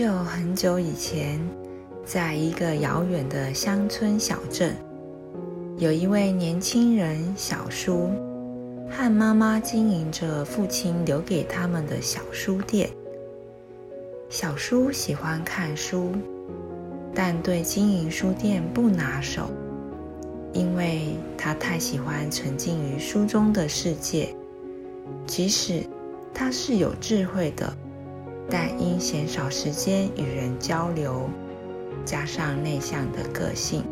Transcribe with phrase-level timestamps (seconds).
[0.00, 1.38] 很久很久以前，
[2.06, 4.74] 在一个遥远的乡村小镇，
[5.76, 8.08] 有一位年轻人小叔，
[8.88, 12.88] 和妈妈经营着父亲留给他们的小书店。
[14.30, 16.12] 小叔喜欢看书，
[17.14, 19.50] 但对经营书店不拿手，
[20.54, 24.34] 因为他太喜欢沉浸于书中的世界，
[25.26, 25.82] 即使
[26.32, 27.70] 他是有智慧的。
[28.50, 31.30] 但因嫌少时间与人交流，
[32.04, 33.84] 加上内向的个性，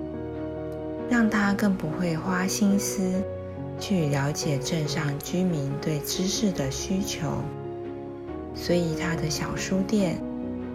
[1.09, 3.23] 让他更不会花心思
[3.79, 7.29] 去了解镇上居民对知识的需求，
[8.55, 10.21] 所以他的小书店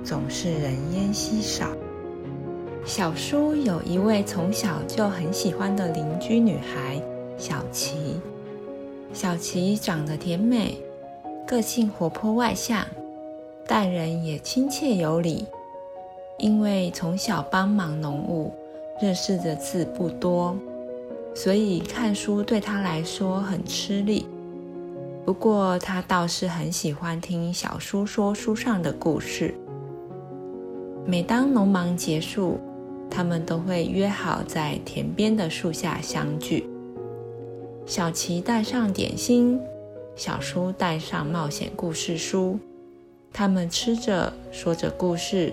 [0.04, 1.68] 总是人烟稀少。
[2.86, 7.02] 小叔有一位从小就很喜欢的邻居女孩
[7.38, 8.22] 小琪，
[9.14, 10.78] 小琪长得甜美，
[11.46, 12.86] 个性活泼外向。
[13.68, 15.46] 待人也亲切有礼，
[16.38, 18.52] 因为从小帮忙农务，
[19.02, 20.56] 认识的字不多，
[21.34, 24.28] 所以看书对他来说很吃力。
[25.26, 29.56] 不过他倒是很喜欢听小叔说书上的故事。
[31.06, 32.60] 每当农忙结束，
[33.10, 36.70] 他们都会约好在田边的树下相聚。
[37.86, 39.60] 小琪带上点心，
[40.16, 42.60] 小叔带上冒险故事书。
[43.34, 45.52] 他们吃着，说着故事，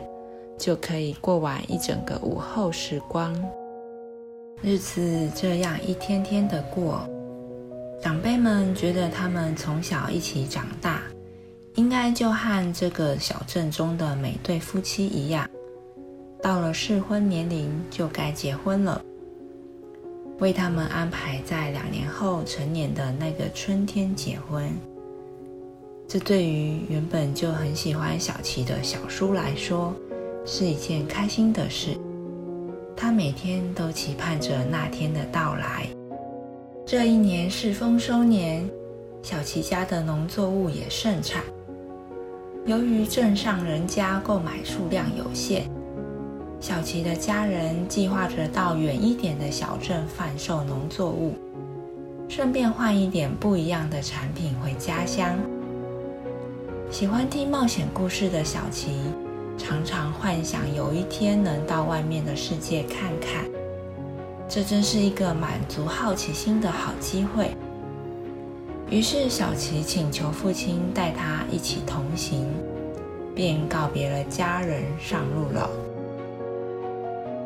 [0.58, 3.34] 就可以过完一整个午后时光。
[4.60, 7.08] 日子这样一天天的过，
[8.02, 11.00] 长辈们觉得他们从小一起长大，
[11.76, 15.48] 应该就和这个小镇中的每对夫妻一样，
[16.42, 19.02] 到了适婚年龄就该结婚了，
[20.38, 24.70] 为他们安排在两年后成年的那个春天结婚。
[26.12, 29.94] 这对于原本就很喜欢小琪的小叔来说，
[30.44, 31.96] 是一件开心的事。
[32.96, 35.86] 他每天都期盼着那天的到来。
[36.84, 38.68] 这一年是丰收年，
[39.22, 41.44] 小琪家的农作物也盛产。
[42.66, 45.70] 由于镇上人家购买数量有限，
[46.58, 51.36] 小琪的家人计划着到远一点的小镇贩售农作物，
[52.28, 55.38] 顺便换一点不一样的产品回家乡。
[56.90, 58.96] 喜欢听冒险故事的小琪，
[59.56, 63.48] 常常幻想有一天能到外面的世界看看。
[64.48, 67.52] 这真是一个满足好奇心的好机会。
[68.90, 72.44] 于是，小琪请求父亲带他一起同行，
[73.36, 75.70] 便告别了家人，上路了。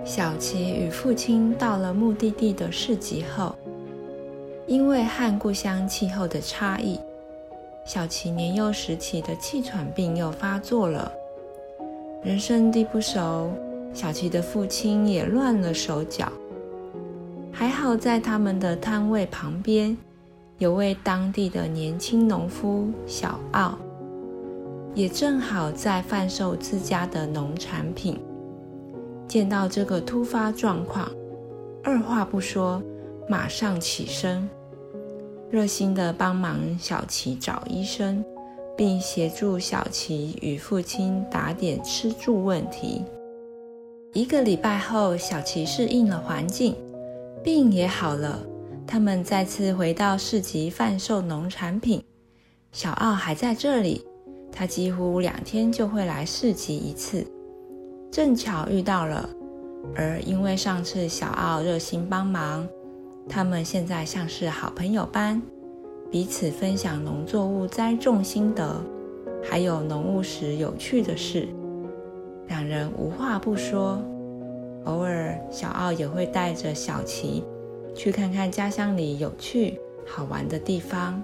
[0.07, 3.55] 小琪与父亲到了目的地的市集后，
[4.67, 6.99] 因为和故乡气候的差异。
[7.85, 11.13] 小琪年幼时期的气喘病又发作了，
[12.23, 13.51] 人生地不熟，
[13.93, 16.33] 小琪的父亲也乱了手脚。
[17.53, 19.97] 还好在他们的摊位旁边，
[20.57, 23.77] 有位当地的年轻农夫小奥，
[24.95, 28.19] 也正好在贩售自家的农产品。
[29.29, 31.07] 见到这个突发状况，
[31.83, 32.83] 二话不说，
[33.29, 34.49] 马上起身。
[35.51, 38.25] 热心地帮忙小琪找医生，
[38.77, 43.05] 并协助小琪与父亲打点吃住问题。
[44.13, 46.77] 一个礼拜后，小琪适应了环境，
[47.43, 48.39] 病也好了。
[48.87, 52.03] 他们再次回到市集贩售农产品。
[52.73, 54.05] 小奥还在这里，
[54.53, 57.27] 他几乎两天就会来市集一次。
[58.11, 59.29] 正巧遇到了，
[59.97, 62.67] 而因为上次小奥热心帮忙。
[63.29, 65.41] 他们现在像是好朋友般，
[66.11, 68.81] 彼此分享农作物栽种心得，
[69.43, 71.49] 还有农务时有趣的事。
[72.49, 73.99] 两人无话不说，
[74.85, 77.43] 偶尔小奥也会带着小琪
[77.95, 81.23] 去看看家乡里有趣好玩的地方。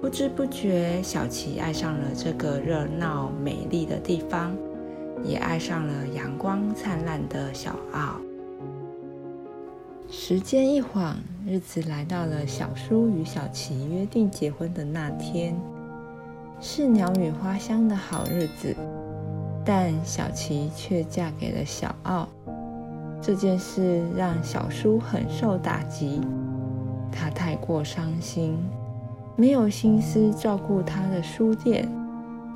[0.00, 4.54] 不知不觉，小琪爱上了这个热闹美丽的地方，
[5.22, 8.20] 也爱上了阳光灿烂的小奥。
[10.16, 15.54] 时间一晃，日子来到了小叔与小琪约定结婚的那天，
[16.60, 18.74] 是鸟语花香的好日子。
[19.64, 22.28] 但小琪却嫁给了小奥，
[23.20, 26.20] 这件事让小叔很受打击。
[27.10, 28.56] 他太过伤心，
[29.36, 31.86] 没有心思照顾他的书店、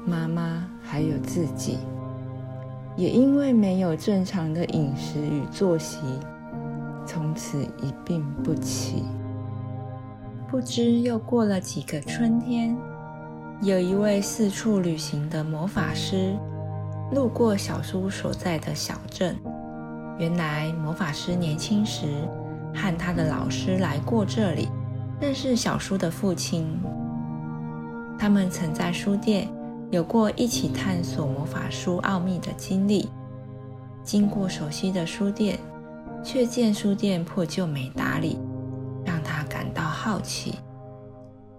[0.07, 1.79] 妈妈还有自己，
[2.97, 5.99] 也因为没有正常的饮食与作息。
[7.09, 9.03] 从此一病不起。
[10.47, 12.77] 不知又过了几个春天，
[13.63, 16.37] 有一位四处旅行的魔法师，
[17.13, 19.35] 路过小书所在的小镇。
[20.19, 22.07] 原来魔法师年轻时
[22.75, 24.69] 和他的老师来过这里，
[25.19, 26.79] 认识小书的父亲。
[28.19, 29.49] 他们曾在书店
[29.91, 33.09] 有过一起探索魔法书奥秘的经历。
[34.03, 35.59] 经过熟悉的书店，
[36.23, 38.39] 却见书店破旧没打理，
[39.05, 40.55] 让他感到好奇。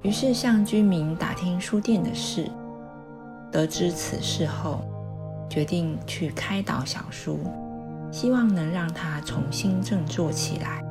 [0.01, 2.49] 于是向居民打听书店的事，
[3.51, 4.81] 得知此事后，
[5.49, 7.39] 决定去开导小叔，
[8.11, 10.83] 希望能让他重新振作起来。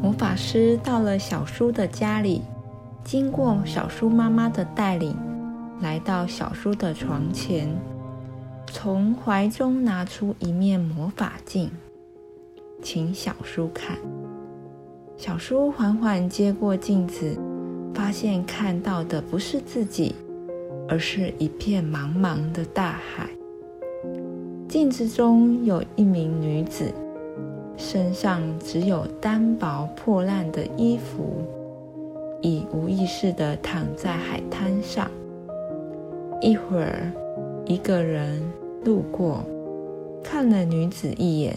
[0.00, 2.42] 魔法师到了小叔的家里，
[3.04, 5.16] 经过小叔妈妈的带领，
[5.80, 7.68] 来到小叔的床前。
[8.70, 11.70] 从怀中拿出一面魔法镜，
[12.82, 13.96] 请小书看。
[15.16, 17.36] 小书缓缓接过镜子，
[17.94, 20.14] 发现看到的不是自己，
[20.88, 23.28] 而是一片茫茫的大海。
[24.68, 26.92] 镜子中有一名女子，
[27.76, 31.42] 身上只有单薄破烂的衣服，
[32.40, 35.10] 已无意识地躺在海滩上。
[36.40, 37.10] 一会儿。
[37.70, 38.40] 一个人
[38.82, 39.44] 路过，
[40.24, 41.54] 看了女子一眼，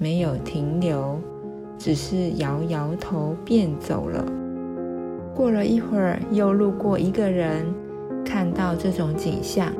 [0.00, 1.18] 没有停留，
[1.76, 4.24] 只是摇摇头便走了。
[5.34, 7.66] 过了一会儿，又路过一个人，
[8.24, 9.70] 看到这种景象，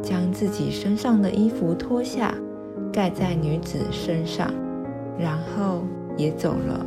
[0.00, 2.32] 将自己身上的衣服脱下，
[2.92, 4.48] 盖在女子身上，
[5.18, 5.82] 然后
[6.16, 6.86] 也走了。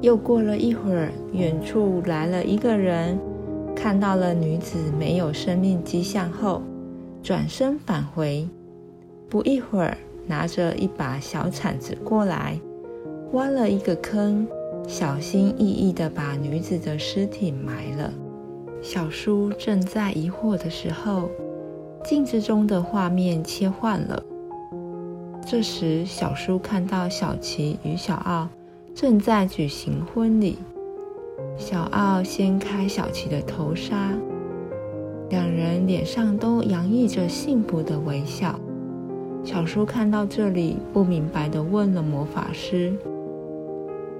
[0.00, 3.18] 又过了一会儿，远处来了一个人。
[3.76, 6.62] 看到了女子没有生命迹象后，
[7.22, 8.48] 转身返回。
[9.28, 9.96] 不一会儿，
[10.30, 12.56] 拿着一把小铲子过来，
[13.32, 14.46] 挖了一个坑，
[14.86, 18.12] 小心翼翼地把女子的尸体埋了。
[18.80, 21.28] 小书正在疑惑的时候，
[22.04, 24.22] 镜子中的画面切换了。
[25.44, 28.48] 这时，小书看到小琪与小奥
[28.94, 30.58] 正在举行婚礼。
[31.56, 34.12] 小奥掀开小琪的头纱，
[35.28, 38.58] 两人脸上都洋溢着幸福的微笑。
[39.42, 42.92] 小书看到这里，不明白地问了魔法师：“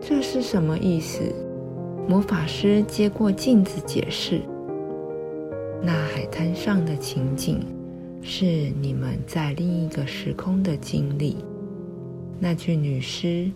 [0.00, 1.20] 这是什么意思？”
[2.08, 4.40] 魔法师接过镜子解释
[5.82, 7.60] ：“那海滩上的情景，
[8.22, 8.44] 是
[8.80, 11.36] 你们在另一个时空的经历。
[12.40, 13.50] 那具女尸，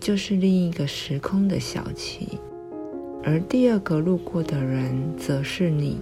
[0.00, 2.38] 就是另一个时空的小琪。”
[3.26, 5.98] 而第二个路过的人，则是你。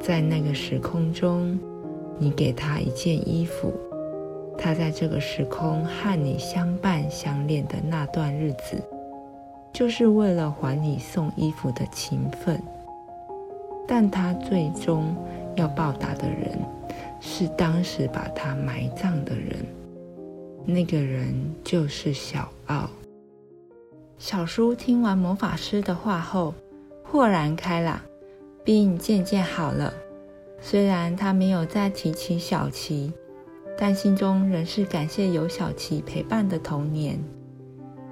[0.00, 1.58] 在那个时空中，
[2.20, 3.72] 你给他一件衣服，
[4.58, 8.80] 他在这个时空和你相伴相恋的那段日子，
[9.72, 12.62] 就是为了还你送衣服的情分。
[13.88, 15.16] 但他最终
[15.56, 16.58] 要报答的人，
[17.20, 19.66] 是当时把他埋葬的人，
[20.66, 21.34] 那个人
[21.64, 22.88] 就是小奥。
[24.18, 26.52] 小叔听完魔法师的话后，
[27.02, 27.98] 豁然开朗，
[28.62, 29.90] 并渐渐好了。
[30.60, 33.12] 虽然他没有再提起小琪，
[33.78, 37.18] 但心中仍是感谢有小琪陪伴的童年。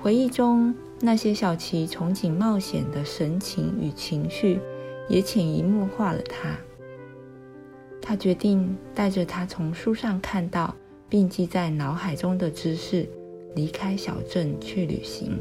[0.00, 4.60] 回忆中那些小琪憧憬冒险的神情与情绪，
[5.08, 6.56] 也潜移默化了他。
[8.00, 10.74] 他决定带着他从书上看到
[11.08, 13.06] 并记在脑海中的知识，
[13.54, 15.38] 离开小镇去旅行。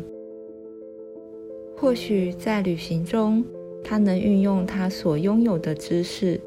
[1.78, 3.46] 或许在旅行中，
[3.84, 6.42] 他能运用他所拥有的知识，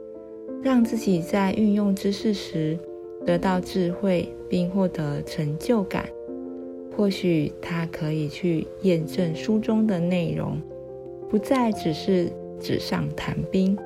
[0.62, 2.78] 让自己在运用知识时
[3.24, 6.06] 得到智慧，并获得成就感。
[6.96, 10.60] 或许他可以去验证书中的内容，
[11.30, 13.76] 不再只是纸上谈兵。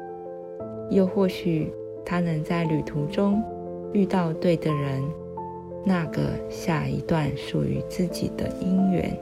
[0.90, 1.70] 又或许
[2.04, 3.42] 他能在旅途中
[3.92, 5.02] 遇到对的人，
[5.84, 9.16] 那个下一段属于自己的姻缘。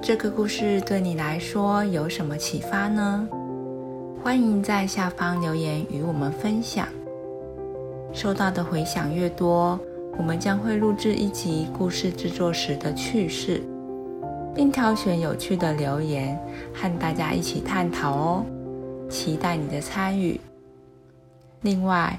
[0.00, 3.28] 这个故事对你来说有什么启发呢？
[4.22, 6.86] 欢迎在下方留言与我们分享。
[8.12, 9.76] 收到的回响越多，
[10.16, 13.60] 我们将会录制一集故事制作时的趣事，
[14.54, 16.38] 并挑选有趣的留言
[16.72, 18.46] 和大家一起探讨哦。
[19.10, 20.40] 期待你的参与。
[21.62, 22.16] 另外，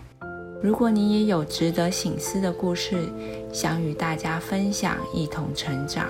[0.62, 3.08] 如果你也有值得醒思的故事，
[3.50, 6.08] 想与大家分享，一同成长。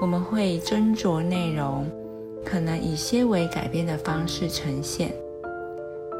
[0.00, 1.86] 我们会斟酌内容，
[2.44, 5.12] 可能以些微改变的方式呈现。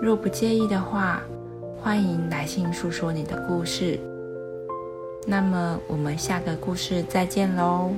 [0.01, 1.23] 若不介意的话，
[1.81, 3.99] 欢迎来信诉说你的故事。
[5.27, 7.91] 那么，我们下个故事再见喽。